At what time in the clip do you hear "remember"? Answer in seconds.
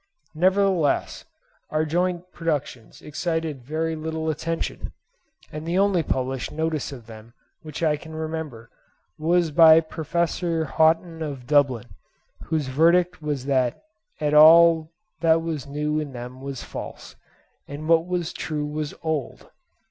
8.15-8.71